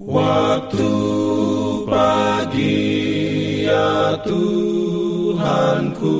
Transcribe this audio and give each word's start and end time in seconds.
Waktu 0.00 0.88
pagi 1.84 2.88
ya 3.68 4.16
Tuhanku 4.24 6.16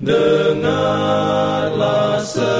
Dengarlah 0.00 1.04
seruku. 2.24 2.56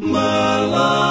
Melayang 0.00 1.03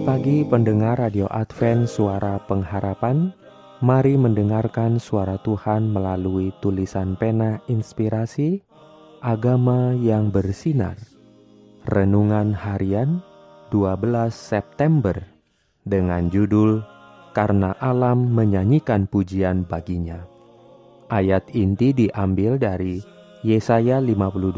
Selamat 0.00 0.16
pagi 0.16 0.40
pendengar 0.48 0.96
Radio 0.96 1.28
Advent 1.28 1.84
Suara 1.84 2.40
Pengharapan. 2.48 3.36
Mari 3.84 4.16
mendengarkan 4.16 4.96
suara 4.96 5.36
Tuhan 5.44 5.92
melalui 5.92 6.56
tulisan 6.64 7.20
pena 7.20 7.60
inspirasi 7.68 8.64
Agama 9.20 9.92
yang 9.92 10.32
bersinar. 10.32 10.96
Renungan 11.84 12.56
harian 12.56 13.20
12 13.68 14.32
September 14.32 15.20
Dengan 15.84 16.32
judul 16.32 16.80
Karena 17.36 17.76
alam 17.76 18.24
menyanyikan 18.32 19.04
pujian 19.04 19.68
baginya 19.68 20.24
Ayat 21.12 21.52
inti 21.52 21.92
diambil 21.92 22.56
dari 22.56 23.04
Yesaya 23.44 24.00
52 24.00 24.48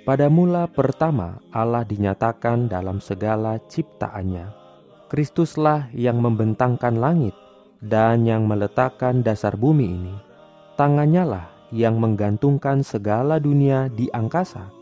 Pada 0.08 0.32
mula 0.32 0.64
pertama 0.64 1.36
Allah 1.52 1.84
dinyatakan 1.84 2.64
dalam 2.64 2.96
segala 2.96 3.60
ciptaannya. 3.68 4.48
Kristuslah 5.12 5.92
yang 5.92 6.24
membentangkan 6.24 6.96
langit 6.96 7.36
dan 7.84 8.24
yang 8.24 8.48
meletakkan 8.48 9.20
dasar 9.20 9.52
bumi 9.52 9.84
ini. 9.84 10.16
Tangannya 10.80 11.24
lah 11.28 11.46
yang 11.68 12.00
menggantungkan 12.00 12.80
segala 12.80 13.36
dunia 13.36 13.92
di 13.92 14.08
angkasa 14.08 14.72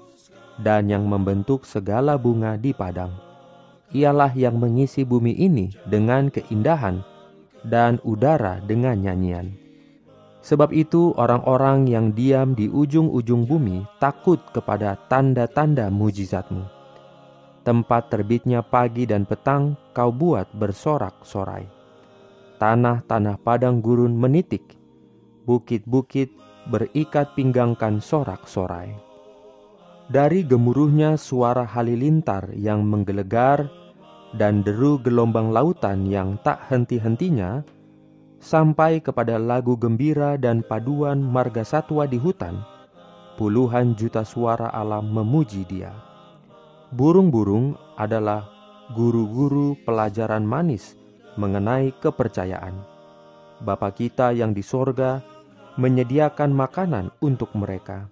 dan 0.63 0.87
yang 0.87 1.03
membentuk 1.11 1.67
segala 1.67 2.15
bunga 2.15 2.55
di 2.55 2.71
padang. 2.71 3.11
Ialah 3.91 4.31
yang 4.39 4.63
mengisi 4.63 5.03
bumi 5.03 5.35
ini 5.43 5.75
dengan 5.91 6.31
keindahan 6.31 7.03
dan 7.67 7.99
udara 8.07 8.63
dengan 8.63 8.95
nyanyian. 9.03 9.66
Sebab 10.47 10.71
itu 10.71 11.11
orang-orang 11.19 11.91
yang 11.91 12.15
diam 12.15 12.55
di 12.55 12.71
ujung-ujung 12.71 13.51
bumi 13.51 13.83
takut 13.99 14.39
kepada 14.55 14.95
tanda-tanda 15.11 15.91
mujizatmu. 15.91 16.63
Tempat 17.67 18.15
terbitnya 18.15 18.63
pagi 18.63 19.11
dan 19.11 19.27
petang 19.27 19.75
kau 19.91 20.15
buat 20.15 20.47
bersorak-sorai. 20.55 21.67
Tanah-tanah 22.63 23.43
padang 23.43 23.83
gurun 23.83 24.15
menitik, 24.15 24.79
bukit-bukit 25.51 26.31
berikat 26.71 27.35
pinggangkan 27.35 27.99
sorak-sorai. 27.99 28.95
Dari 30.07 30.47
gemuruhnya 30.47 31.19
suara 31.19 31.67
halilintar 31.67 32.55
yang 32.55 32.87
menggelegar 32.87 33.67
dan 34.39 34.63
deru 34.63 35.03
gelombang 35.03 35.51
lautan 35.51 36.07
yang 36.07 36.39
tak 36.47 36.63
henti-hentinya, 36.71 37.67
sampai 38.47 39.03
kepada 39.03 39.43
lagu 39.43 39.75
gembira 39.75 40.39
dan 40.39 40.63
paduan 40.63 41.19
marga 41.19 41.67
satwa 41.67 42.07
di 42.07 42.15
hutan, 42.15 42.63
puluhan 43.35 43.99
juta 43.99 44.23
suara 44.23 44.71
alam 44.71 45.11
memuji 45.11 45.67
dia. 45.67 45.91
Burung-burung 46.95 47.75
adalah 47.99 48.47
guru-guru 48.95 49.75
pelajaran 49.83 50.47
manis 50.47 50.95
mengenai 51.35 51.91
kepercayaan. 51.99 52.79
Bapa 53.59 53.91
kita 53.91 54.31
yang 54.31 54.55
di 54.55 54.63
sorga 54.63 55.19
menyediakan 55.75 56.55
makanan 56.55 57.11
untuk 57.19 57.51
mereka. 57.59 58.07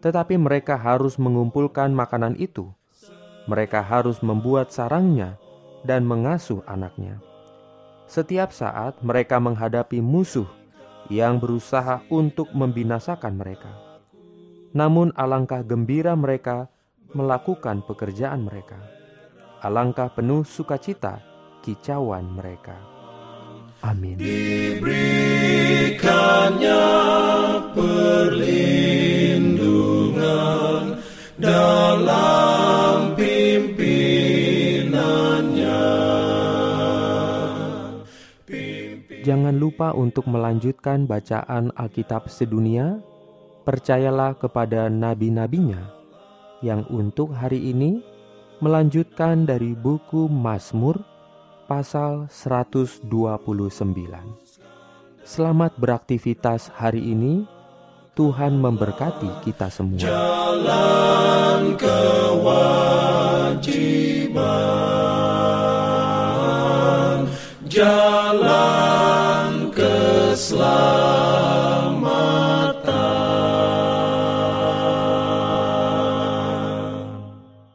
Tetapi 0.00 0.40
mereka 0.40 0.80
harus 0.80 1.20
mengumpulkan 1.20 1.92
makanan 1.92 2.40
itu. 2.40 2.72
Mereka 3.44 3.84
harus 3.84 4.24
membuat 4.24 4.72
sarangnya 4.72 5.36
dan 5.84 6.08
mengasuh 6.08 6.64
anaknya. 6.64 7.20
Setiap 8.12 8.52
saat 8.52 9.00
mereka 9.00 9.40
menghadapi 9.40 10.04
musuh 10.04 10.44
yang 11.08 11.40
berusaha 11.40 12.04
untuk 12.12 12.52
membinasakan 12.52 13.40
mereka. 13.40 13.72
Namun 14.76 15.16
alangkah 15.16 15.64
gembira 15.64 16.12
mereka 16.12 16.68
melakukan 17.16 17.80
pekerjaan 17.88 18.44
mereka. 18.44 18.76
Alangkah 19.64 20.12
penuh 20.12 20.44
sukacita 20.44 21.24
kicauan 21.64 22.28
mereka. 22.36 22.76
Amin. 23.80 24.20
Diberikannya 24.20 26.81
Jangan 39.52 39.68
lupa 39.68 39.92
untuk 39.92 40.32
melanjutkan 40.32 41.04
bacaan 41.04 41.76
Alkitab 41.76 42.24
sedunia. 42.32 43.04
Percayalah 43.68 44.32
kepada 44.40 44.88
nabi-nabinya 44.88 45.92
yang 46.64 46.88
untuk 46.88 47.36
hari 47.36 47.60
ini 47.68 48.00
melanjutkan 48.64 49.44
dari 49.44 49.76
buku 49.76 50.24
Mazmur 50.24 51.04
pasal 51.68 52.32
129. 52.32 53.12
Selamat 55.20 55.76
beraktivitas 55.76 56.72
hari 56.72 57.12
ini. 57.12 57.44
Tuhan 58.16 58.56
memberkati 58.56 59.44
kita 59.44 59.68
semua. 59.68 60.00
Jalan 60.00 61.76
kewajiban 61.76 62.72